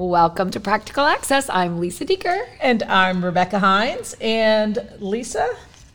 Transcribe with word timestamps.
Welcome 0.00 0.50
to 0.52 0.60
Practical 0.60 1.04
Access. 1.04 1.50
I'm 1.50 1.78
Lisa 1.78 2.06
Dieker. 2.06 2.46
And 2.58 2.82
I'm 2.84 3.22
Rebecca 3.22 3.58
Hines. 3.58 4.16
And 4.18 4.78
Lisa, 4.98 5.46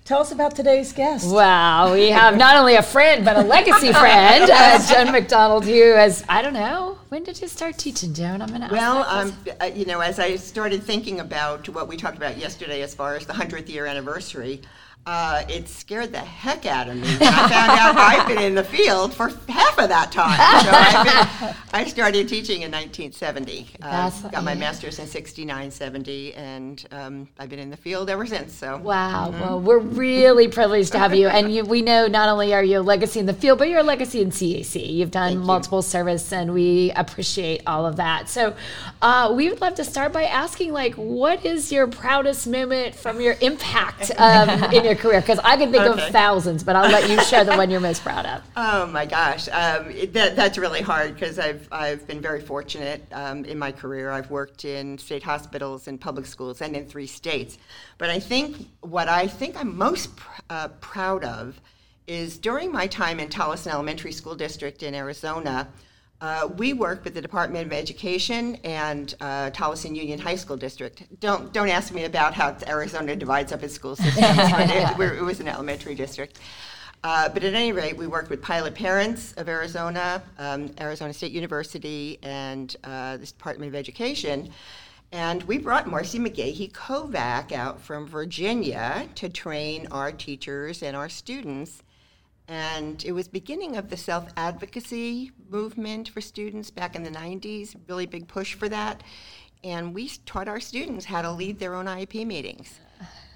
tell 0.03 0.19
us 0.19 0.31
about 0.31 0.55
today's 0.55 0.93
guest. 0.93 1.27
Wow, 1.27 1.91
we 1.91 2.11
have 2.11 2.37
not 2.37 2.55
only 2.55 2.75
a 2.75 2.83
friend, 2.83 3.25
but 3.25 3.35
a 3.35 3.41
legacy 3.41 3.91
friend, 3.93 4.47
uh, 4.51 4.87
Joan 4.87 5.11
McDonald, 5.11 5.65
who 5.65 5.95
has, 5.95 6.23
I 6.29 6.43
don't 6.43 6.53
know, 6.53 6.99
when 7.09 7.23
did 7.23 7.41
you 7.41 7.47
start 7.47 7.79
teaching, 7.79 8.13
Joan? 8.13 8.43
I'm 8.43 8.49
going 8.49 8.61
to 8.61 8.67
Well, 8.71 9.05
um, 9.09 9.33
uh, 9.59 9.65
you 9.65 9.87
know, 9.87 10.01
as 10.01 10.19
I 10.19 10.35
started 10.35 10.83
thinking 10.83 11.19
about 11.19 11.67
what 11.69 11.87
we 11.87 11.97
talked 11.97 12.17
about 12.17 12.37
yesterday 12.37 12.83
as 12.83 12.93
far 12.93 13.15
as 13.15 13.25
the 13.25 13.33
100th 13.33 13.69
year 13.69 13.87
anniversary, 13.87 14.61
uh, 15.07 15.43
it 15.47 15.67
scared 15.67 16.11
the 16.11 16.17
heck 16.17 16.65
out 16.65 16.89
of 16.89 16.95
me. 16.95 17.07
I 17.21 17.49
found 17.49 17.79
out 17.79 17.95
I've 17.97 18.27
been 18.27 18.41
in 18.41 18.55
the 18.55 18.63
field 18.63 19.13
for 19.13 19.29
half 19.47 19.77
of 19.77 19.89
that 19.89 20.11
time. 20.11 20.35
So 20.65 20.71
been, 21.41 21.55
i 21.73 21.85
started 21.85 22.27
teaching 22.27 22.63
in 22.63 22.71
1970. 22.71 23.67
Uh, 23.83 24.09
got 24.31 24.43
my 24.43 24.53
yeah. 24.53 24.59
master's 24.59 24.97
in 24.97 25.05
69, 25.05 25.69
70, 25.69 26.33
and 26.33 26.87
um, 26.91 27.27
I've 27.37 27.49
been 27.49 27.59
in 27.59 27.69
the 27.69 27.77
field 27.77 28.09
ever 28.09 28.25
since. 28.25 28.53
So 28.53 28.77
wow. 28.77 29.29
Mm-hmm. 29.29 29.41
Well, 29.41 29.59
we're 29.61 29.77
really 29.77 30.47
privileged 30.47 30.93
to 30.93 30.99
have 30.99 31.13
you, 31.13 31.27
and 31.27 31.53
you, 31.53 31.65
we 31.65 31.83
know 31.83 32.07
not 32.07 32.27
only 32.27 32.55
are 32.55 32.63
you 32.63 32.79
a 32.79 32.81
legacy 32.81 33.19
in 33.19 33.27
the 33.27 33.33
field, 33.33 33.59
but 33.59 33.69
you're 33.69 33.81
a 33.81 33.83
legacy 33.83 34.21
in 34.21 34.31
CEC. 34.31 34.91
You've 34.91 35.11
done 35.11 35.33
Thank 35.33 35.45
multiple 35.45 35.79
you. 35.79 35.83
service, 35.83 36.33
and 36.33 36.51
we 36.51 36.91
appreciate 36.95 37.61
all 37.67 37.85
of 37.85 37.97
that. 37.97 38.27
So 38.27 38.55
uh, 39.03 39.31
we 39.35 39.49
would 39.49 39.61
love 39.61 39.75
to 39.75 39.83
start 39.83 40.13
by 40.13 40.23
asking, 40.23 40.73
like, 40.73 40.95
what 40.95 41.45
is 41.45 41.71
your 41.71 41.85
proudest 41.85 42.47
moment 42.47 42.95
from 42.95 43.21
your 43.21 43.35
impact 43.41 44.11
um, 44.17 44.49
in 44.73 44.83
your 44.83 44.94
your 44.95 45.01
career? 45.01 45.21
Because 45.21 45.39
I 45.39 45.57
can 45.57 45.71
think 45.71 45.83
okay. 45.83 46.07
of 46.07 46.11
thousands, 46.11 46.63
but 46.63 46.75
I'll 46.75 46.91
let 46.91 47.09
you 47.09 47.21
share 47.23 47.43
the 47.43 47.55
one 47.55 47.69
you're 47.69 47.79
most 47.79 48.03
proud 48.03 48.25
of. 48.25 48.41
Oh 48.57 48.87
my 48.87 49.05
gosh, 49.05 49.47
um, 49.49 49.89
it, 49.91 50.13
that, 50.13 50.35
that's 50.35 50.57
really 50.57 50.81
hard 50.81 51.13
because 51.13 51.39
I've 51.39 51.67
I've 51.71 52.07
been 52.07 52.21
very 52.21 52.41
fortunate 52.41 53.05
um, 53.11 53.45
in 53.45 53.59
my 53.59 53.71
career. 53.71 54.11
I've 54.11 54.31
worked 54.31 54.65
in 54.65 54.97
state 54.97 55.23
hospitals 55.23 55.87
and 55.87 55.99
public 55.99 56.25
schools 56.25 56.61
and 56.61 56.75
in 56.75 56.85
three 56.85 57.07
states. 57.07 57.57
But 57.97 58.09
I 58.09 58.19
think 58.19 58.67
what 58.81 59.07
I 59.07 59.27
think 59.27 59.59
I'm 59.59 59.77
most 59.77 60.15
pr- 60.15 60.41
uh, 60.49 60.67
proud 60.79 61.23
of 61.23 61.59
is 62.07 62.37
during 62.37 62.71
my 62.71 62.87
time 62.87 63.19
in 63.19 63.29
Tolleson 63.29 63.71
Elementary 63.71 64.11
School 64.11 64.35
District 64.35 64.83
in 64.83 64.95
Arizona. 64.95 65.67
Uh, 66.21 66.47
we 66.57 66.73
work 66.73 67.03
with 67.03 67.13
the 67.13 67.21
Department 67.21 67.67
of 67.67 67.73
Education 67.73 68.55
and 68.63 69.13
uh, 69.19 69.49
Tolleson 69.51 69.95
Union 69.95 70.17
High 70.17 70.37
School 70.37 70.55
District. 70.55 71.03
Don't 71.19 71.51
don't 71.51 71.69
ask 71.69 71.93
me 71.93 72.05
about 72.05 72.33
how 72.33 72.55
Arizona 72.67 73.15
divides 73.15 73.51
up 73.51 73.63
its 73.63 73.73
school 73.73 73.95
systems. 73.95 74.17
it, 74.25 74.99
it, 74.99 75.21
was 75.21 75.39
an 75.41 75.47
elementary 75.47 75.93
district. 75.93 76.39
Uh, 77.03 77.29
but 77.29 77.43
at 77.43 77.53
any 77.53 77.71
rate, 77.71 77.95
we 77.97 78.07
worked 78.07 78.29
with 78.29 78.41
Pilot 78.41 78.73
Parents 78.73 79.33
of 79.33 79.47
Arizona, 79.47 80.23
um, 80.39 80.71
Arizona 80.79 81.13
State 81.13 81.31
University, 81.31 82.17
and 82.23 82.75
uh, 82.83 83.17
the 83.17 83.25
Department 83.25 83.69
of 83.69 83.75
Education. 83.75 84.49
And 85.11 85.43
we 85.43 85.59
brought 85.59 85.87
Marcy 85.87 86.17
McGahee 86.17 86.71
Kovac 86.71 87.51
out 87.51 87.79
from 87.79 88.07
Virginia 88.07 89.07
to 89.15 89.29
train 89.29 89.87
our 89.91 90.11
teachers 90.11 90.81
and 90.81 90.95
our 90.95 91.09
students 91.09 91.83
and 92.47 93.03
it 93.03 93.11
was 93.11 93.27
beginning 93.27 93.75
of 93.75 93.89
the 93.89 93.97
self-advocacy 93.97 95.31
movement 95.49 96.09
for 96.09 96.21
students 96.21 96.69
back 96.69 96.95
in 96.95 97.03
the 97.03 97.09
90s 97.09 97.75
really 97.87 98.05
big 98.05 98.27
push 98.27 98.53
for 98.53 98.69
that. 98.69 99.01
And 99.63 99.95
we 99.95 100.09
taught 100.25 100.47
our 100.47 100.59
students 100.59 101.05
how 101.05 101.23
to 101.23 101.31
lead 101.31 101.57
their 101.57 101.73
own 101.73 101.85
iep 101.85 102.25
meetings. 102.25 102.79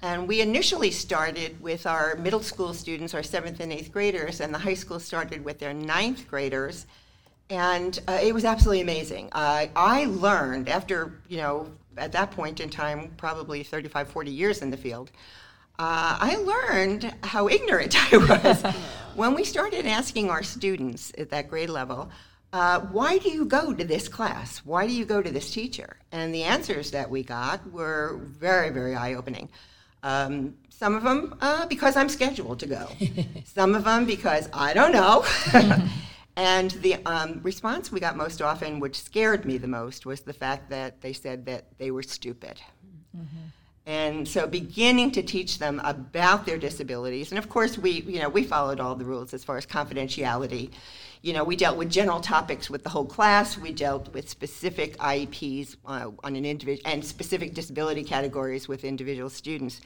And 0.02 0.28
we 0.28 0.40
initially 0.40 0.92
started 0.92 1.60
with 1.60 1.86
our 1.86 2.14
middle 2.16 2.42
school 2.42 2.72
students 2.72 3.12
our 3.12 3.22
seventh 3.22 3.60
and 3.60 3.72
eighth 3.72 3.92
graders 3.92 4.40
and 4.40 4.54
the 4.54 4.58
high 4.58 4.74
school 4.74 5.00
started 5.00 5.44
with 5.44 5.58
their 5.58 5.74
ninth 5.74 6.28
graders. 6.28 6.86
And 7.50 7.98
uh, 8.06 8.20
it 8.22 8.32
was 8.32 8.44
absolutely 8.44 8.80
amazing. 8.80 9.28
Uh, 9.32 9.66
i 9.74 10.04
learned 10.06 10.68
after 10.68 11.20
you 11.28 11.38
know 11.38 11.66
at 11.96 12.12
that 12.12 12.30
point 12.30 12.60
in 12.60 12.70
time 12.70 13.10
probably 13.16 13.64
35 13.64 14.08
40 14.08 14.30
years 14.30 14.62
in 14.62 14.70
the 14.70 14.76
field 14.76 15.10
uh, 15.80 16.16
I 16.20 16.36
learned 16.36 17.12
how 17.22 17.48
ignorant 17.48 17.94
I 18.12 18.16
was 18.16 18.62
when 19.14 19.34
we 19.34 19.44
started 19.44 19.86
asking 19.86 20.30
our 20.30 20.42
students 20.42 21.12
at 21.18 21.30
that 21.30 21.48
grade 21.48 21.70
level, 21.70 22.10
uh, 22.52 22.80
why 22.80 23.18
do 23.18 23.30
you 23.30 23.44
go 23.44 23.72
to 23.72 23.84
this 23.84 24.08
class? 24.08 24.58
Why 24.58 24.86
do 24.86 24.92
you 24.92 25.04
go 25.04 25.22
to 25.22 25.30
this 25.30 25.50
teacher? 25.50 25.96
And 26.12 26.34
the 26.34 26.42
answers 26.42 26.90
that 26.92 27.10
we 27.10 27.22
got 27.22 27.70
were 27.70 28.20
very, 28.22 28.70
very 28.70 28.94
eye 28.94 29.14
opening. 29.14 29.48
Um, 30.02 30.54
some 30.70 30.96
of 30.96 31.02
them 31.02 31.36
uh, 31.40 31.66
because 31.66 31.96
I'm 31.96 32.08
scheduled 32.08 32.60
to 32.60 32.66
go, 32.66 32.88
some 33.44 33.74
of 33.74 33.84
them 33.84 34.06
because 34.06 34.48
I 34.52 34.72
don't 34.72 34.92
know. 34.92 35.24
and 36.36 36.70
the 36.70 36.96
um, 37.04 37.40
response 37.42 37.92
we 37.92 38.00
got 38.00 38.16
most 38.16 38.40
often, 38.40 38.80
which 38.80 39.00
scared 39.00 39.44
me 39.44 39.58
the 39.58 39.68
most, 39.68 40.06
was 40.06 40.22
the 40.22 40.32
fact 40.32 40.70
that 40.70 41.02
they 41.02 41.12
said 41.12 41.46
that 41.46 41.66
they 41.78 41.90
were 41.90 42.02
stupid. 42.02 42.60
Mm-hmm. 43.16 43.48
And 43.90 44.28
so 44.28 44.46
beginning 44.46 45.10
to 45.12 45.22
teach 45.22 45.58
them 45.58 45.80
about 45.82 46.46
their 46.46 46.58
disabilities. 46.58 47.32
And 47.32 47.40
of 47.40 47.48
course, 47.48 47.76
we, 47.76 48.02
you 48.02 48.20
know, 48.20 48.28
we 48.28 48.44
followed 48.44 48.78
all 48.78 48.94
the 48.94 49.04
rules 49.04 49.34
as 49.34 49.42
far 49.42 49.56
as 49.56 49.66
confidentiality. 49.66 50.70
You 51.22 51.32
know, 51.32 51.42
we 51.42 51.56
dealt 51.56 51.76
with 51.76 51.90
general 51.90 52.20
topics 52.20 52.70
with 52.70 52.84
the 52.84 52.88
whole 52.88 53.04
class. 53.04 53.58
We 53.58 53.72
dealt 53.72 54.12
with 54.12 54.28
specific 54.28 54.96
IEPs 54.98 55.74
uh, 55.84 56.12
on 56.22 56.36
an 56.36 56.44
individual 56.44 56.88
and 56.88 57.04
specific 57.04 57.52
disability 57.52 58.04
categories 58.04 58.68
with 58.68 58.84
individual 58.84 59.28
students. 59.28 59.80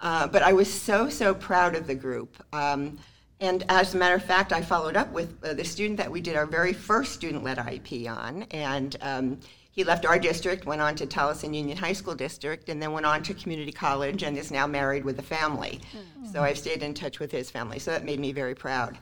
Uh, 0.00 0.26
but 0.26 0.42
I 0.42 0.54
was 0.54 0.72
so, 0.72 1.10
so 1.10 1.34
proud 1.34 1.76
of 1.76 1.86
the 1.86 1.94
group. 1.94 2.42
Um, 2.54 2.98
and 3.40 3.62
as 3.68 3.94
a 3.94 3.98
matter 3.98 4.14
of 4.14 4.24
fact, 4.24 4.54
I 4.54 4.62
followed 4.62 4.96
up 4.96 5.12
with 5.12 5.36
uh, 5.44 5.52
the 5.52 5.66
student 5.66 5.98
that 5.98 6.10
we 6.10 6.22
did 6.22 6.34
our 6.34 6.46
very 6.46 6.72
first 6.72 7.12
student 7.12 7.44
led 7.44 7.58
IEP 7.58 8.08
on. 8.08 8.44
And 8.52 8.96
um, 9.02 9.40
he 9.74 9.82
left 9.82 10.06
our 10.06 10.20
district, 10.20 10.66
went 10.66 10.80
on 10.80 10.94
to 10.94 11.06
Tolleson 11.06 11.52
Union 11.52 11.76
High 11.76 11.94
School 11.94 12.14
District, 12.14 12.68
and 12.68 12.80
then 12.80 12.92
went 12.92 13.06
on 13.06 13.24
to 13.24 13.34
community 13.34 13.72
college 13.72 14.22
and 14.22 14.38
is 14.38 14.52
now 14.52 14.68
married 14.68 15.04
with 15.04 15.18
a 15.18 15.22
family. 15.22 15.80
Mm-hmm. 15.90 16.32
So 16.32 16.44
I've 16.44 16.58
stayed 16.58 16.84
in 16.84 16.94
touch 16.94 17.18
with 17.18 17.32
his 17.32 17.50
family. 17.50 17.80
So 17.80 17.90
that 17.90 18.04
made 18.04 18.20
me 18.20 18.30
very 18.30 18.54
proud. 18.54 18.96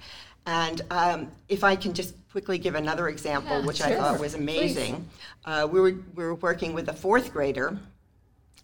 And 0.46 0.80
um, 0.90 1.30
if 1.50 1.62
I 1.62 1.76
can 1.76 1.92
just 1.92 2.14
quickly 2.30 2.56
give 2.56 2.74
another 2.74 3.08
example, 3.08 3.60
yeah, 3.60 3.66
which 3.66 3.76
sure. 3.76 3.88
I 3.88 3.96
thought 3.96 4.18
was 4.18 4.32
amazing, 4.32 5.06
uh, 5.44 5.68
we, 5.70 5.78
were, 5.78 5.94
we 6.14 6.24
were 6.24 6.36
working 6.36 6.72
with 6.72 6.88
a 6.88 6.94
fourth 6.94 7.34
grader, 7.34 7.78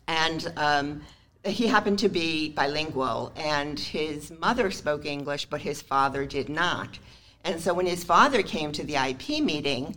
and 0.06 0.50
um, 0.56 1.02
he 1.44 1.66
happened 1.66 1.98
to 1.98 2.08
be 2.08 2.48
bilingual, 2.48 3.32
and 3.36 3.78
his 3.78 4.30
mother 4.30 4.70
spoke 4.70 5.04
English, 5.04 5.44
but 5.44 5.60
his 5.60 5.82
father 5.82 6.24
did 6.24 6.48
not. 6.48 6.98
And 7.44 7.60
so 7.60 7.74
when 7.74 7.86
his 7.86 8.02
father 8.02 8.42
came 8.42 8.72
to 8.72 8.82
the 8.82 8.96
IP 8.96 9.44
meeting, 9.44 9.94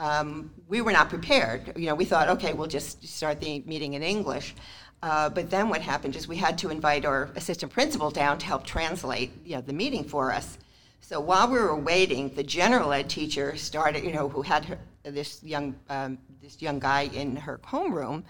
um, 0.00 0.50
we 0.68 0.80
were 0.80 0.92
not 0.92 1.08
prepared. 1.08 1.72
You 1.76 1.86
know, 1.86 1.94
we 1.94 2.04
thought, 2.04 2.28
okay, 2.28 2.52
we'll 2.52 2.66
just 2.66 3.06
start 3.06 3.40
the 3.40 3.62
meeting 3.66 3.94
in 3.94 4.02
English. 4.02 4.54
Uh, 5.02 5.28
but 5.28 5.50
then 5.50 5.68
what 5.68 5.80
happened 5.80 6.14
is 6.14 6.28
we 6.28 6.36
had 6.36 6.56
to 6.58 6.70
invite 6.70 7.04
our 7.04 7.30
assistant 7.34 7.72
principal 7.72 8.10
down 8.10 8.38
to 8.38 8.46
help 8.46 8.64
translate 8.64 9.30
you 9.44 9.56
know, 9.56 9.60
the 9.60 9.72
meeting 9.72 10.04
for 10.04 10.32
us. 10.32 10.58
So 11.00 11.20
while 11.20 11.48
we 11.48 11.58
were 11.58 11.76
waiting, 11.76 12.28
the 12.34 12.44
general 12.44 12.92
ed 12.92 13.10
teacher 13.10 13.56
started, 13.56 14.04
you 14.04 14.12
know, 14.12 14.28
who 14.28 14.42
had 14.42 14.64
her, 14.66 14.78
this 15.02 15.42
young 15.42 15.74
um, 15.88 16.18
this 16.40 16.62
young 16.62 16.78
guy 16.78 17.02
in 17.12 17.36
her 17.36 17.58
homeroom. 17.58 18.22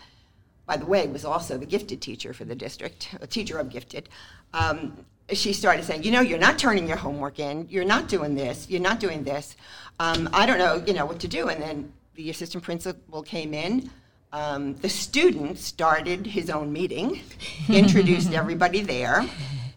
By 0.67 0.77
the 0.79 0.87
way, 0.87 1.07
was 1.07 1.25
also 1.25 1.59
the 1.59 1.67
gifted 1.67 2.01
teacher 2.01 2.33
for 2.33 2.45
the 2.45 2.55
district, 2.55 3.15
a 3.21 3.27
teacher 3.27 3.59
of 3.59 3.69
gifted. 3.69 4.09
Um, 4.55 5.05
she 5.35 5.53
started 5.53 5.85
saying, 5.85 6.03
you 6.03 6.11
know, 6.11 6.21
you're 6.21 6.39
not 6.39 6.59
turning 6.59 6.87
your 6.87 6.97
homework 6.97 7.39
in. 7.39 7.67
You're 7.69 7.85
not 7.85 8.09
doing 8.09 8.35
this. 8.35 8.69
You're 8.69 8.81
not 8.81 9.01
doing 9.01 9.25
this. 9.25 9.57
Um, 9.99 10.29
I 10.33 10.47
don't 10.47 10.59
know, 10.59 10.83
you 10.87 10.93
know, 10.93 11.07
what 11.07 11.21
to 11.21 11.29
do. 11.29 11.49
And 11.49 11.63
then 11.63 11.93
the 12.15 12.31
assistant 12.31 12.65
principal 12.65 13.23
came 13.23 13.55
in. 13.55 13.91
Um, 14.33 14.75
the 14.77 14.89
student 14.89 15.59
started 15.59 16.27
his 16.27 16.49
own 16.49 16.73
meeting, 16.73 17.21
introduced 17.69 18.33
everybody 18.33 18.81
there, 18.81 19.27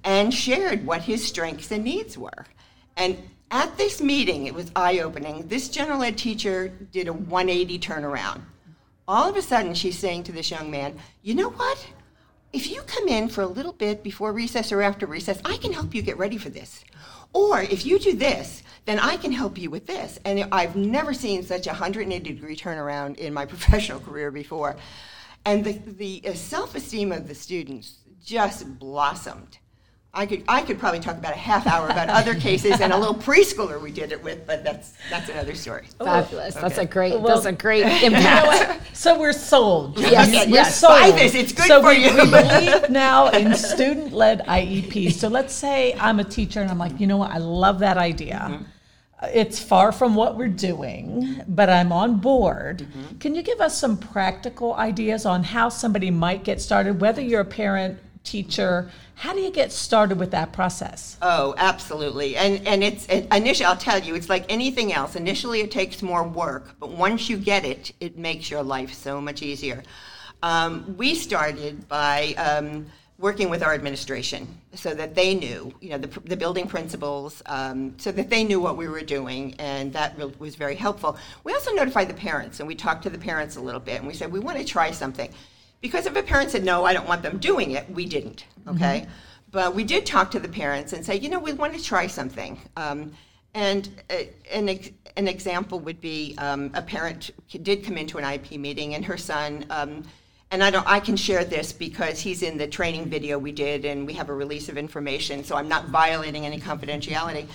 and 0.03 0.33
shared 0.33 0.85
what 0.85 1.01
his 1.01 1.25
strengths 1.25 1.71
and 1.71 1.83
needs 1.83 2.17
were. 2.17 2.45
And 2.95 3.17
at 3.51 3.77
this 3.77 4.01
meeting, 4.01 4.47
it 4.47 4.53
was 4.53 4.71
eye 4.75 4.99
opening. 4.99 5.47
This 5.47 5.69
general 5.69 6.03
ed 6.03 6.17
teacher 6.17 6.69
did 6.91 7.07
a 7.07 7.13
180 7.13 7.79
turnaround. 7.79 8.41
All 9.07 9.29
of 9.29 9.35
a 9.35 9.41
sudden, 9.41 9.73
she's 9.73 9.99
saying 9.99 10.23
to 10.23 10.31
this 10.31 10.49
young 10.49 10.71
man, 10.71 10.97
You 11.21 11.35
know 11.35 11.49
what? 11.49 11.85
If 12.55 12.71
you 12.71 12.81
come 12.83 13.09
in 13.09 13.27
for 13.27 13.41
a 13.41 13.47
little 13.47 13.73
bit 13.73 14.01
before 14.01 14.31
recess 14.31 14.71
or 14.71 14.81
after 14.81 15.05
recess, 15.05 15.41
I 15.43 15.57
can 15.57 15.73
help 15.73 15.93
you 15.93 16.01
get 16.01 16.17
ready 16.17 16.37
for 16.37 16.47
this. 16.47 16.85
Or 17.33 17.59
if 17.59 17.85
you 17.85 17.99
do 17.99 18.13
this, 18.13 18.63
then 18.85 18.97
I 18.97 19.17
can 19.17 19.33
help 19.33 19.57
you 19.57 19.69
with 19.69 19.85
this. 19.87 20.19
And 20.23 20.47
I've 20.53 20.77
never 20.77 21.13
seen 21.13 21.43
such 21.43 21.67
a 21.67 21.71
180 21.71 22.33
degree 22.33 22.55
turnaround 22.55 23.17
in 23.17 23.33
my 23.33 23.45
professional 23.53 23.99
career 23.99 24.31
before. 24.31 24.77
And 25.43 25.65
the, 25.65 25.73
the 25.73 26.33
self 26.33 26.75
esteem 26.75 27.11
of 27.11 27.27
the 27.27 27.35
students 27.35 27.97
just 28.23 28.79
blossomed. 28.79 29.57
I 30.15 30.25
could 30.25 30.43
I 30.47 30.61
could 30.61 30.79
probably 30.79 31.01
talk 31.01 31.17
about 31.17 31.33
a 31.33 31.37
half 31.37 31.67
hour 31.67 31.89
about 31.89 32.09
other 32.09 32.33
cases 32.47 32.79
and 32.79 32.93
a 32.93 32.97
little 32.97 33.15
preschooler 33.15 33.81
we 33.81 33.91
did 33.91 34.13
it 34.13 34.23
with, 34.23 34.47
but 34.47 34.63
that's 34.63 34.93
that's 35.09 35.29
another 35.29 35.53
story. 35.53 35.85
Fabulous. 35.99 36.55
Okay. 36.55 36.61
That's 36.61 36.77
a 36.77 36.85
great 36.85 37.19
well, 37.19 37.35
that's 37.35 37.45
a 37.45 37.51
great 37.51 37.85
impact. 38.03 38.45
You 38.55 38.67
know 38.67 38.79
so 38.93 39.19
we're 39.19 39.33
sold. 39.33 39.99
Yes, 39.99 40.31
yes. 40.31 40.47
We're 40.47 40.63
sold. 40.63 40.99
Buy 40.99 41.11
this. 41.11 41.35
It's 41.35 41.51
good 41.51 41.67
so 41.67 41.81
for 41.81 41.89
we, 41.89 42.05
you. 42.05 42.13
we 42.15 42.31
believe 42.31 42.89
now 42.89 43.27
in 43.27 43.53
student-led 43.53 44.45
IEPs. 44.45 45.13
So 45.13 45.27
let's 45.27 45.53
say 45.53 45.93
I'm 45.99 46.19
a 46.19 46.23
teacher 46.23 46.61
and 46.61 46.71
I'm 46.71 46.77
like, 46.77 46.99
you 46.99 47.07
know 47.07 47.17
what, 47.17 47.31
I 47.31 47.39
love 47.39 47.79
that 47.79 47.97
idea. 47.97 48.39
Mm-hmm. 48.49 49.25
it's 49.33 49.59
far 49.59 49.91
from 49.91 50.15
what 50.15 50.37
we're 50.37 50.47
doing, 50.47 51.41
but 51.47 51.69
I'm 51.69 51.91
on 51.91 52.17
board. 52.17 52.79
Mm-hmm. 52.79 53.17
Can 53.17 53.35
you 53.35 53.41
give 53.41 53.59
us 53.59 53.77
some 53.77 53.97
practical 53.97 54.73
ideas 54.75 55.25
on 55.25 55.43
how 55.43 55.67
somebody 55.69 56.09
might 56.09 56.43
get 56.43 56.61
started, 56.61 57.01
whether 57.01 57.21
you're 57.21 57.41
a 57.41 57.45
parent, 57.45 57.99
teacher? 58.23 58.89
How 59.15 59.33
do 59.33 59.39
you 59.39 59.51
get 59.51 59.71
started 59.71 60.19
with 60.19 60.31
that 60.31 60.51
process? 60.51 61.17
Oh, 61.21 61.55
absolutely. 61.57 62.35
And 62.35 62.67
and 62.67 62.83
it's 62.83 63.07
it, 63.07 63.27
initially 63.33 63.65
I'll 63.65 63.77
tell 63.77 63.99
you, 63.99 64.13
it's 64.13 64.29
like 64.29 64.45
anything 64.49 64.93
else. 64.93 65.15
Initially 65.15 65.61
it 65.61 65.71
takes 65.71 66.01
more 66.01 66.27
work, 66.27 66.75
but 66.79 66.91
once 66.91 67.29
you 67.29 67.37
get 67.37 67.65
it, 67.65 67.93
it 67.99 68.17
makes 68.17 68.51
your 68.51 68.61
life 68.61 68.93
so 68.93 69.21
much 69.21 69.41
easier. 69.41 69.83
Um, 70.43 70.95
we 70.97 71.15
started 71.15 71.87
by 71.87 72.35
um, 72.37 72.85
working 73.17 73.49
with 73.49 73.63
our 73.63 73.73
administration 73.73 74.47
so 74.73 74.93
that 74.93 75.15
they 75.15 75.33
knew, 75.33 75.73
you 75.79 75.89
know, 75.91 75.97
the, 75.97 76.19
the 76.21 76.35
building 76.35 76.67
principals, 76.67 77.41
um, 77.45 77.97
so 77.97 78.11
that 78.11 78.29
they 78.29 78.43
knew 78.43 78.59
what 78.59 78.75
we 78.75 78.89
were 78.89 79.01
doing, 79.01 79.55
and 79.57 79.93
that 79.93 80.17
was 80.39 80.55
very 80.55 80.75
helpful. 80.75 81.17
We 81.45 81.53
also 81.53 81.71
notified 81.71 82.09
the 82.09 82.13
parents, 82.13 82.59
and 82.59 82.67
we 82.67 82.75
talked 82.75 83.03
to 83.03 83.09
the 83.09 83.17
parents 83.17 83.55
a 83.55 83.61
little 83.61 83.79
bit, 83.79 83.99
and 83.99 84.07
we 84.07 84.13
said, 84.13 84.31
we 84.31 84.39
want 84.39 84.57
to 84.57 84.65
try 84.65 84.91
something. 84.91 85.31
Because 85.85 86.07
if 86.07 86.15
a 86.15 86.23
parent 86.23 86.49
said, 86.49 86.65
no, 86.65 86.83
I 86.83 86.93
don't 86.93 87.07
want 87.07 87.21
them 87.21 87.37
doing 87.37 87.69
it, 87.69 87.87
we 87.91 88.07
didn't, 88.07 88.45
okay? 88.67 89.01
Mm-hmm. 89.01 89.11
But 89.51 89.75
we 89.75 89.83
did 89.83 90.03
talk 90.03 90.31
to 90.31 90.39
the 90.39 90.47
parents 90.47 90.93
and 90.93 91.05
say, 91.05 91.15
you 91.15 91.29
know, 91.29 91.37
we 91.37 91.53
want 91.53 91.75
to 91.75 91.83
try 91.83 92.07
something. 92.07 92.59
Um, 92.75 93.11
and 93.53 93.87
uh, 94.09 94.23
an, 94.51 94.67
ex- 94.67 94.89
an 95.15 95.27
example 95.27 95.79
would 95.81 96.01
be 96.01 96.33
um, 96.39 96.71
a 96.73 96.81
parent 96.81 97.29
did 97.61 97.85
come 97.85 97.97
into 97.97 98.17
an 98.17 98.23
IEP 98.23 98.59
meeting, 98.59 98.95
and 98.95 99.05
her 99.05 99.15
son, 99.15 99.67
um, 99.69 100.01
and 100.49 100.63
I 100.63 100.71
don't 100.71 100.87
I 100.87 100.99
can 100.99 101.15
share 101.15 101.45
this 101.45 101.71
because 101.71 102.19
he's 102.19 102.41
in 102.41 102.57
the 102.57 102.65
training 102.65 103.05
video 103.05 103.37
we 103.37 103.51
did 103.51 103.85
and 103.85 104.07
we 104.07 104.13
have 104.13 104.29
a 104.29 104.33
release 104.33 104.69
of 104.69 104.79
information, 104.79 105.43
so 105.43 105.55
I'm 105.55 105.69
not 105.69 105.89
violating 105.89 106.47
any 106.47 106.59
confidentiality. 106.59 107.45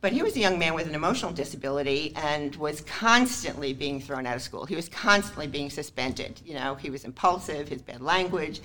But 0.00 0.12
he 0.12 0.22
was 0.22 0.36
a 0.36 0.40
young 0.40 0.58
man 0.58 0.74
with 0.74 0.86
an 0.86 0.94
emotional 0.94 1.32
disability 1.32 2.12
and 2.14 2.54
was 2.56 2.82
constantly 2.82 3.72
being 3.72 4.00
thrown 4.00 4.26
out 4.26 4.36
of 4.36 4.42
school. 4.42 4.64
He 4.64 4.76
was 4.76 4.88
constantly 4.88 5.48
being 5.48 5.70
suspended. 5.70 6.40
You 6.44 6.54
know, 6.54 6.76
he 6.76 6.88
was 6.88 7.04
impulsive, 7.04 7.68
his 7.68 7.82
bad 7.82 8.00
language. 8.00 8.60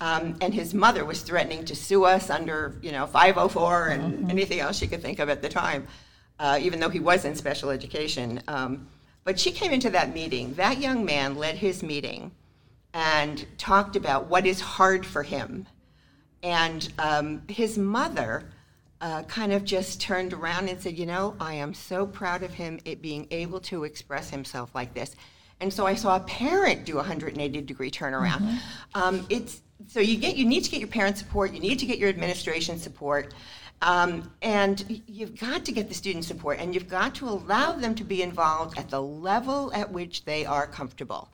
Um, 0.00 0.36
and 0.40 0.54
his 0.54 0.72
mother 0.72 1.04
was 1.04 1.22
threatening 1.22 1.64
to 1.64 1.76
sue 1.76 2.04
us 2.04 2.30
under, 2.30 2.76
you 2.80 2.92
know, 2.92 3.06
504 3.06 3.88
and 3.88 4.02
mm-hmm. 4.02 4.30
anything 4.30 4.60
else 4.60 4.78
she 4.78 4.86
could 4.86 5.02
think 5.02 5.18
of 5.18 5.28
at 5.28 5.42
the 5.42 5.48
time, 5.48 5.86
uh, 6.38 6.58
even 6.60 6.80
though 6.80 6.88
he 6.88 7.00
was 7.00 7.24
in 7.24 7.34
special 7.34 7.70
education. 7.70 8.40
Um, 8.48 8.88
but 9.24 9.38
she 9.38 9.52
came 9.52 9.72
into 9.72 9.90
that 9.90 10.12
meeting. 10.12 10.54
That 10.54 10.78
young 10.78 11.04
man 11.04 11.36
led 11.36 11.56
his 11.56 11.82
meeting 11.82 12.32
and 12.94 13.46
talked 13.58 13.96
about 13.96 14.26
what 14.26 14.46
is 14.46 14.60
hard 14.60 15.06
for 15.06 15.22
him. 15.22 15.66
And 16.42 16.92
um, 16.98 17.42
his 17.48 17.78
mother 17.78 18.50
uh, 19.02 19.24
kind 19.24 19.52
of 19.52 19.64
just 19.64 20.00
turned 20.00 20.32
around 20.32 20.68
and 20.68 20.80
said, 20.80 20.96
You 20.96 21.06
know, 21.06 21.34
I 21.40 21.54
am 21.54 21.74
so 21.74 22.06
proud 22.06 22.44
of 22.44 22.54
him 22.54 22.78
it 22.84 23.02
being 23.02 23.26
able 23.32 23.60
to 23.60 23.84
express 23.84 24.30
himself 24.30 24.74
like 24.74 24.94
this. 24.94 25.16
And 25.60 25.72
so 25.72 25.86
I 25.86 25.94
saw 25.94 26.16
a 26.16 26.20
parent 26.20 26.84
do 26.84 26.94
a 26.94 26.96
180 26.98 27.60
degree 27.62 27.90
turnaround. 27.90 28.40
Mm-hmm. 28.40 28.56
Um, 28.94 29.26
it's 29.28 29.60
so 29.88 29.98
you 29.98 30.16
get 30.16 30.36
you 30.36 30.44
need 30.44 30.62
to 30.64 30.70
get 30.70 30.78
your 30.78 30.88
parent 30.88 31.18
support, 31.18 31.52
you 31.52 31.60
need 31.60 31.80
to 31.80 31.86
get 31.86 31.98
your 31.98 32.08
administration 32.08 32.78
support. 32.78 33.34
Um, 33.82 34.30
and 34.42 35.02
you've 35.08 35.36
got 35.36 35.64
to 35.64 35.72
get 35.72 35.88
the 35.88 35.94
student 35.94 36.24
support, 36.24 36.60
and 36.60 36.72
you've 36.72 36.88
got 36.88 37.16
to 37.16 37.28
allow 37.28 37.72
them 37.72 37.96
to 37.96 38.04
be 38.04 38.22
involved 38.22 38.78
at 38.78 38.88
the 38.88 39.02
level 39.02 39.72
at 39.74 39.90
which 39.90 40.24
they 40.24 40.46
are 40.46 40.68
comfortable 40.68 41.28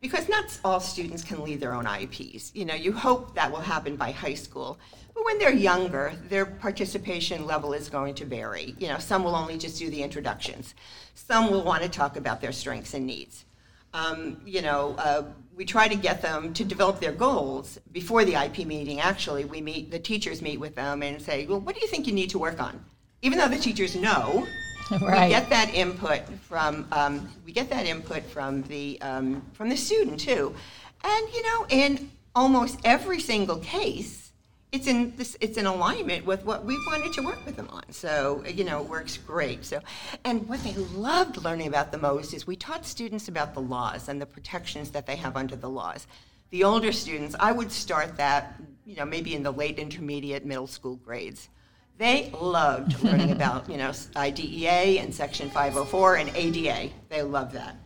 because 0.00 0.28
not 0.28 0.58
all 0.64 0.80
students 0.80 1.22
can 1.22 1.42
lead 1.42 1.60
their 1.60 1.74
own 1.74 1.84
IEPs. 1.84 2.54
You 2.54 2.64
know, 2.64 2.74
you 2.74 2.92
hope 2.92 3.34
that 3.34 3.50
will 3.50 3.60
happen 3.60 3.96
by 3.96 4.12
high 4.12 4.34
school. 4.34 4.78
But 5.14 5.24
when 5.24 5.38
they're 5.38 5.52
younger, 5.52 6.14
their 6.28 6.46
participation 6.46 7.46
level 7.46 7.72
is 7.72 7.88
going 7.88 8.14
to 8.14 8.24
vary. 8.24 8.74
You 8.78 8.88
know, 8.88 8.98
some 8.98 9.24
will 9.24 9.36
only 9.36 9.58
just 9.58 9.78
do 9.78 9.90
the 9.90 10.02
introductions. 10.02 10.74
Some 11.14 11.50
will 11.50 11.62
want 11.62 11.82
to 11.82 11.88
talk 11.88 12.16
about 12.16 12.40
their 12.40 12.52
strengths 12.52 12.94
and 12.94 13.06
needs. 13.06 13.44
Um, 13.92 14.40
you 14.46 14.62
know, 14.62 14.94
uh, 14.98 15.24
we 15.54 15.64
try 15.64 15.88
to 15.88 15.96
get 15.96 16.22
them 16.22 16.54
to 16.54 16.64
develop 16.64 17.00
their 17.00 17.12
goals 17.12 17.78
before 17.92 18.24
the 18.24 18.34
IEP 18.34 18.64
meeting. 18.64 19.00
Actually, 19.00 19.44
we 19.44 19.60
meet, 19.60 19.90
the 19.90 19.98
teachers 19.98 20.40
meet 20.40 20.60
with 20.60 20.76
them 20.76 21.02
and 21.02 21.20
say, 21.20 21.44
well, 21.46 21.60
what 21.60 21.74
do 21.74 21.80
you 21.82 21.88
think 21.88 22.06
you 22.06 22.14
need 22.14 22.30
to 22.30 22.38
work 22.38 22.62
on? 22.62 22.82
Even 23.22 23.38
though 23.38 23.48
the 23.48 23.58
teachers 23.58 23.96
know, 23.96 24.46
right. 25.00 25.24
we 25.24 25.28
get 25.28 25.48
that 25.50 25.72
input 25.72 26.22
from 26.42 26.86
um, 26.90 27.28
we 27.44 27.52
get 27.52 27.70
that 27.70 27.86
input 27.86 28.24
from 28.24 28.62
the 28.62 29.00
um, 29.02 29.42
from 29.52 29.68
the 29.68 29.76
student 29.76 30.18
too, 30.18 30.54
and 31.04 31.28
you 31.32 31.42
know, 31.42 31.66
in 31.68 32.10
almost 32.34 32.78
every 32.84 33.20
single 33.20 33.58
case, 33.58 34.32
it's 34.72 34.88
in 34.88 35.14
this 35.16 35.36
it's 35.40 35.56
in 35.56 35.66
alignment 35.66 36.26
with 36.26 36.44
what 36.44 36.64
we 36.64 36.74
wanted 36.88 37.12
to 37.12 37.22
work 37.22 37.38
with 37.46 37.54
them 37.54 37.68
on. 37.70 37.84
So 37.90 38.42
you 38.52 38.64
know, 38.64 38.80
it 38.80 38.88
works 38.88 39.16
great. 39.16 39.64
So, 39.64 39.80
and 40.24 40.48
what 40.48 40.62
they 40.64 40.74
loved 40.74 41.36
learning 41.44 41.68
about 41.68 41.92
the 41.92 41.98
most 41.98 42.34
is 42.34 42.46
we 42.46 42.56
taught 42.56 42.84
students 42.84 43.28
about 43.28 43.54
the 43.54 43.60
laws 43.60 44.08
and 44.08 44.20
the 44.20 44.26
protections 44.26 44.90
that 44.90 45.06
they 45.06 45.16
have 45.16 45.36
under 45.36 45.54
the 45.54 45.70
laws. 45.70 46.08
The 46.50 46.64
older 46.64 46.90
students, 46.90 47.36
I 47.38 47.52
would 47.52 47.70
start 47.70 48.16
that, 48.16 48.60
you 48.84 48.96
know, 48.96 49.04
maybe 49.04 49.36
in 49.36 49.44
the 49.44 49.52
late 49.52 49.78
intermediate 49.78 50.44
middle 50.44 50.66
school 50.66 50.96
grades 50.96 51.48
they 52.00 52.32
loved 52.40 53.02
learning 53.04 53.30
about, 53.38 53.68
you 53.68 53.76
know, 53.76 53.92
IDEA 54.16 55.00
and 55.00 55.14
Section 55.14 55.50
504 55.50 56.16
and 56.16 56.30
ADA. 56.34 56.90
They 57.10 57.22
love 57.22 57.52
that. 57.52 57.76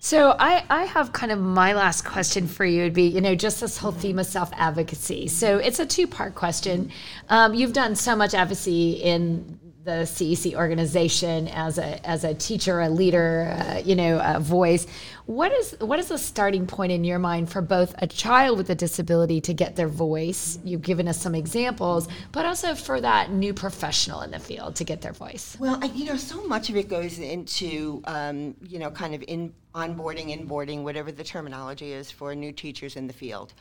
So 0.00 0.34
I, 0.38 0.64
I 0.68 0.84
have 0.84 1.12
kind 1.12 1.30
of 1.30 1.38
my 1.38 1.74
last 1.74 2.04
question 2.04 2.48
for 2.48 2.64
you 2.64 2.82
would 2.82 2.94
be, 2.94 3.04
you 3.04 3.20
know, 3.20 3.34
just 3.34 3.60
this 3.60 3.78
whole 3.78 3.92
theme 3.92 4.18
of 4.18 4.26
self 4.26 4.50
advocacy. 4.54 5.28
So 5.28 5.58
it's 5.58 5.78
a 5.78 5.86
two 5.86 6.06
part 6.06 6.34
question. 6.34 6.90
Um, 7.28 7.54
you've 7.54 7.72
done 7.72 7.94
so 7.94 8.14
much 8.16 8.34
advocacy 8.34 8.92
in 8.92 9.58
the 9.88 10.04
CEC 10.04 10.54
organization 10.54 11.48
as 11.48 11.78
a 11.78 12.06
as 12.06 12.22
a 12.22 12.34
teacher, 12.34 12.78
a 12.80 12.90
leader, 12.90 13.56
uh, 13.58 13.78
you 13.78 13.96
know, 13.96 14.20
a 14.22 14.38
voice. 14.38 14.86
What 15.24 15.50
is 15.50 15.76
what 15.80 15.98
is 15.98 16.08
the 16.08 16.18
starting 16.18 16.66
point 16.66 16.92
in 16.92 17.04
your 17.04 17.18
mind 17.18 17.50
for 17.50 17.62
both 17.62 17.94
a 17.96 18.06
child 18.06 18.58
with 18.58 18.68
a 18.68 18.74
disability 18.74 19.40
to 19.40 19.54
get 19.54 19.76
their 19.76 19.88
voice? 19.88 20.58
You've 20.62 20.82
given 20.82 21.08
us 21.08 21.18
some 21.18 21.34
examples, 21.34 22.06
but 22.32 22.44
also 22.44 22.74
for 22.74 23.00
that 23.00 23.32
new 23.32 23.54
professional 23.54 24.20
in 24.20 24.30
the 24.30 24.38
field 24.38 24.76
to 24.76 24.84
get 24.84 25.00
their 25.00 25.14
voice. 25.14 25.56
Well, 25.58 25.82
you 25.94 26.04
know, 26.04 26.16
so 26.16 26.46
much 26.46 26.68
of 26.68 26.76
it 26.76 26.88
goes 26.90 27.18
into 27.18 28.02
um, 28.04 28.56
you 28.68 28.78
know, 28.78 28.90
kind 28.90 29.14
of 29.14 29.24
in 29.26 29.54
onboarding, 29.74 30.28
inboarding, 30.36 30.82
whatever 30.82 31.10
the 31.10 31.24
terminology 31.24 31.92
is 31.92 32.10
for 32.10 32.34
new 32.34 32.52
teachers 32.52 32.94
in 32.94 33.06
the 33.06 33.14
field. 33.14 33.54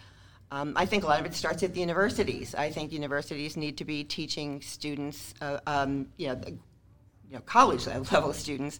Um, 0.51 0.73
I 0.75 0.85
think 0.85 1.03
a 1.03 1.07
lot 1.07 1.19
of 1.19 1.25
it 1.25 1.33
starts 1.33 1.63
at 1.63 1.73
the 1.73 1.81
universities. 1.81 2.55
I 2.55 2.71
think 2.71 2.91
universities 2.91 3.57
need 3.57 3.77
to 3.77 3.85
be 3.85 4.03
teaching 4.03 4.61
students, 4.61 5.33
uh, 5.41 5.59
um, 5.67 6.07
you, 6.15 6.27
know, 6.27 6.35
the, 6.35 6.51
you 6.51 7.33
know, 7.33 7.41
college 7.41 7.85
level 7.87 8.31
students, 8.33 8.79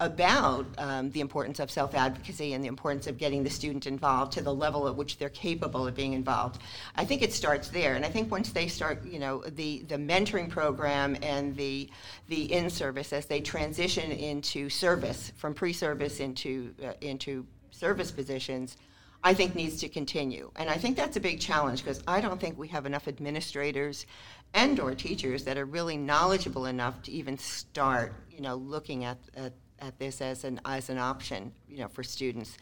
about 0.00 0.66
um, 0.78 1.10
the 1.10 1.20
importance 1.20 1.60
of 1.60 1.70
self 1.70 1.94
advocacy 1.94 2.54
and 2.54 2.64
the 2.64 2.68
importance 2.68 3.06
of 3.06 3.18
getting 3.18 3.44
the 3.44 3.50
student 3.50 3.86
involved 3.86 4.32
to 4.32 4.42
the 4.42 4.52
level 4.52 4.88
at 4.88 4.96
which 4.96 5.18
they're 5.18 5.28
capable 5.28 5.86
of 5.86 5.94
being 5.94 6.14
involved. 6.14 6.60
I 6.96 7.04
think 7.04 7.22
it 7.22 7.32
starts 7.32 7.68
there, 7.68 7.94
and 7.94 8.04
I 8.04 8.08
think 8.08 8.30
once 8.30 8.50
they 8.50 8.66
start, 8.66 9.04
you 9.04 9.18
know, 9.18 9.42
the, 9.42 9.84
the 9.88 9.96
mentoring 9.96 10.48
program 10.48 11.16
and 11.22 11.54
the 11.56 11.88
the 12.28 12.52
in 12.52 12.70
service 12.70 13.12
as 13.12 13.26
they 13.26 13.40
transition 13.40 14.10
into 14.10 14.68
service 14.70 15.30
from 15.36 15.54
pre 15.54 15.72
service 15.72 16.20
into 16.20 16.74
uh, 16.84 16.94
into 17.00 17.46
service 17.70 18.10
positions 18.10 18.76
I 19.24 19.34
think 19.34 19.54
needs 19.54 19.78
to 19.80 19.88
continue. 19.88 20.50
And 20.56 20.68
I 20.68 20.76
think 20.76 20.96
that's 20.96 21.16
a 21.16 21.20
big 21.20 21.40
challenge 21.40 21.84
because 21.84 22.02
I 22.08 22.20
don't 22.20 22.40
think 22.40 22.58
we 22.58 22.68
have 22.68 22.86
enough 22.86 23.06
administrators 23.06 24.06
and 24.54 24.80
or 24.80 24.94
teachers 24.94 25.44
that 25.44 25.56
are 25.56 25.64
really 25.64 25.96
knowledgeable 25.96 26.66
enough 26.66 27.02
to 27.02 27.12
even 27.12 27.38
start, 27.38 28.14
you 28.30 28.40
know, 28.40 28.56
looking 28.56 29.04
at, 29.04 29.18
at, 29.36 29.52
at 29.78 29.98
this 29.98 30.20
as 30.20 30.44
an 30.44 30.60
as 30.64 30.90
an 30.90 30.98
option, 30.98 31.52
you 31.68 31.78
know, 31.78 31.88
for 31.88 32.02
students. 32.02 32.58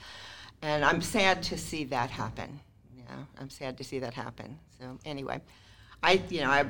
And 0.62 0.84
I'm 0.84 1.00
sad 1.00 1.42
to 1.44 1.56
see 1.56 1.84
that 1.84 2.10
happen. 2.10 2.60
Yeah, 2.94 3.04
I'm 3.38 3.50
sad 3.50 3.78
to 3.78 3.84
see 3.84 3.98
that 4.00 4.12
happen. 4.12 4.58
So 4.78 4.98
anyway, 5.04 5.40
I 6.02 6.22
you 6.28 6.42
know 6.42 6.50
I 6.50 6.66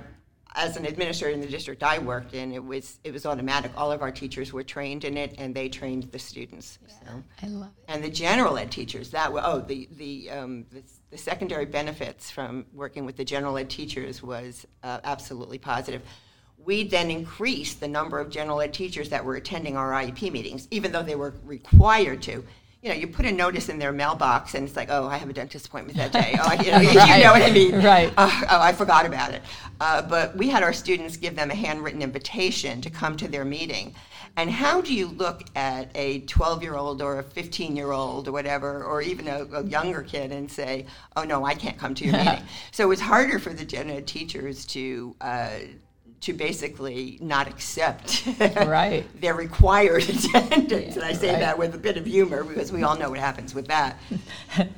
as 0.54 0.76
an 0.76 0.84
administrator 0.84 1.32
in 1.32 1.40
the 1.40 1.46
district 1.46 1.82
I 1.82 1.98
worked 1.98 2.34
in, 2.34 2.52
it 2.52 2.64
was 2.64 2.98
it 3.04 3.12
was 3.12 3.24
automatic. 3.26 3.70
All 3.76 3.92
of 3.92 4.02
our 4.02 4.10
teachers 4.10 4.52
were 4.52 4.64
trained 4.64 5.04
in 5.04 5.16
it, 5.16 5.34
and 5.38 5.54
they 5.54 5.68
trained 5.68 6.04
the 6.10 6.18
students. 6.18 6.78
Yeah, 6.86 6.94
so. 6.94 7.22
I 7.42 7.46
love 7.48 7.70
it. 7.76 7.92
And 7.92 8.02
the 8.02 8.10
general 8.10 8.58
ed 8.58 8.70
teachers 8.70 9.10
that 9.10 9.32
were 9.32 9.42
oh 9.44 9.60
the 9.60 9.88
the, 9.92 10.30
um, 10.30 10.66
the, 10.70 10.82
the 11.10 11.18
secondary 11.18 11.66
benefits 11.66 12.30
from 12.30 12.66
working 12.72 13.04
with 13.06 13.16
the 13.16 13.24
general 13.24 13.56
ed 13.58 13.70
teachers 13.70 14.22
was 14.22 14.66
uh, 14.82 15.00
absolutely 15.04 15.58
positive. 15.58 16.02
We 16.58 16.86
then 16.86 17.10
increased 17.10 17.80
the 17.80 17.88
number 17.88 18.18
of 18.18 18.28
general 18.28 18.60
ed 18.60 18.74
teachers 18.74 19.08
that 19.10 19.24
were 19.24 19.36
attending 19.36 19.76
our 19.76 19.92
IEP 19.92 20.30
meetings, 20.30 20.68
even 20.70 20.92
though 20.92 21.02
they 21.02 21.14
were 21.14 21.34
required 21.44 22.22
to 22.22 22.44
you 22.82 22.88
know, 22.88 22.94
you 22.94 23.06
put 23.06 23.26
a 23.26 23.32
notice 23.32 23.68
in 23.68 23.78
their 23.78 23.92
mailbox 23.92 24.54
and 24.54 24.66
it's 24.66 24.74
like, 24.74 24.88
oh, 24.90 25.06
I 25.06 25.18
have 25.18 25.28
a 25.28 25.34
dentist 25.34 25.66
appointment 25.66 25.98
that 25.98 26.12
day. 26.12 26.34
Oh, 26.42 26.52
you 26.52 26.70
know, 26.70 26.78
right. 26.78 27.18
you 27.18 27.24
know 27.24 27.32
what 27.32 27.42
I 27.42 27.50
mean? 27.50 27.74
Right. 27.82 28.12
Uh, 28.16 28.30
oh, 28.50 28.60
I 28.60 28.72
forgot 28.72 29.04
about 29.04 29.32
it. 29.32 29.42
Uh, 29.80 30.00
but 30.00 30.34
we 30.34 30.48
had 30.48 30.62
our 30.62 30.72
students 30.72 31.16
give 31.16 31.36
them 31.36 31.50
a 31.50 31.54
handwritten 31.54 32.00
invitation 32.00 32.80
to 32.80 32.88
come 32.88 33.16
to 33.18 33.28
their 33.28 33.44
meeting. 33.44 33.94
And 34.36 34.50
how 34.50 34.80
do 34.80 34.94
you 34.94 35.08
look 35.08 35.44
at 35.54 35.90
a 35.94 36.20
12 36.20 36.62
year 36.62 36.76
old 36.76 37.02
or 37.02 37.18
a 37.18 37.22
15 37.22 37.76
year 37.76 37.92
old 37.92 38.28
or 38.28 38.32
whatever, 38.32 38.84
or 38.84 39.02
even 39.02 39.28
a, 39.28 39.44
a, 39.52 39.64
younger 39.64 40.02
kid 40.02 40.32
and 40.32 40.50
say, 40.50 40.86
oh, 41.16 41.24
no, 41.24 41.44
I 41.44 41.54
can't 41.54 41.76
come 41.76 41.94
to 41.96 42.04
your 42.04 42.16
meeting? 42.24 42.44
So 42.72 42.84
it 42.84 42.88
was 42.88 43.00
harder 43.00 43.38
for 43.38 43.52
the 43.52 43.64
gen 43.64 43.90
ed 43.90 44.06
teachers 44.06 44.64
to. 44.66 45.14
Uh, 45.20 45.50
to 46.20 46.34
basically 46.34 47.16
not 47.20 47.48
accept 47.48 48.26
Right. 48.38 49.04
their 49.20 49.34
required 49.34 50.02
attendance. 50.08 50.96
and 50.96 51.04
I 51.04 51.14
say 51.14 51.30
right. 51.32 51.40
that 51.40 51.58
with 51.58 51.74
a 51.74 51.78
bit 51.78 51.96
of 51.96 52.04
humor 52.04 52.44
because 52.44 52.70
we 52.70 52.82
all 52.82 52.96
know 52.98 53.08
what 53.08 53.18
happens 53.18 53.54
with 53.54 53.66
that. 53.68 53.98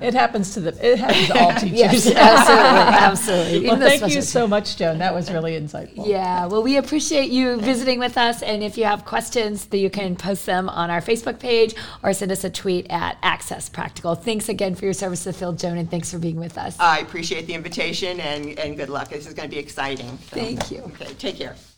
It 0.01 0.15
happens 0.15 0.55
to 0.55 0.61
the, 0.61 0.71
it 0.93 0.99
happens 0.99 1.27
to 1.29 1.39
all 1.39 1.53
teachers. 1.55 1.73
Yes, 1.73 2.11
absolutely, 2.15 2.99
absolutely. 2.99 3.69
Well, 3.69 3.79
thank 3.79 4.15
you 4.15 4.23
so 4.23 4.47
much, 4.47 4.77
Joan. 4.77 4.99
That 4.99 5.15
was 5.15 5.31
really 5.31 5.53
insightful. 5.59 6.07
Yeah, 6.07 6.47
well, 6.47 6.63
we 6.63 6.77
appreciate 6.77 7.31
you 7.31 7.57
visiting 7.57 7.99
with 7.99 8.19
us. 8.19 8.43
And 8.43 8.63
if 8.63 8.77
you 8.77 8.85
have 8.85 9.05
questions, 9.05 9.67
you 9.73 9.91
can 9.91 10.17
post 10.17 10.45
them 10.47 10.69
on 10.69 10.91
our 10.91 11.01
Facebook 11.01 11.39
page 11.39 11.75
or 12.03 12.13
send 12.13 12.33
us 12.33 12.45
a 12.45 12.51
tweet 12.51 12.87
at 12.91 13.17
Access 13.23 13.69
Practical. 13.69 14.15
Thanks 14.15 14.49
again 14.49 14.75
for 14.75 14.85
your 14.85 14.95
service 14.95 15.23
to 15.25 15.33
the 15.33 15.39
field, 15.39 15.59
Joan, 15.59 15.79
and 15.79 15.91
thanks 15.91 16.11
for 16.11 16.19
being 16.19 16.37
with 16.37 16.59
us. 16.59 16.79
I 16.79 16.99
appreciate 16.99 17.47
the 17.47 17.55
invitation 17.55 18.21
and, 18.21 18.59
and 18.59 18.77
good 18.77 18.89
luck. 18.91 19.09
This 19.09 19.27
is 19.27 19.35
going 19.35 19.49
to 19.49 19.55
be 19.55 19.61
exciting. 19.61 20.19
So, 20.31 20.37
Thank 20.37 20.71
you. 20.71 20.81
Okay, 20.81 21.15
take 21.33 21.39
care. 21.47 21.72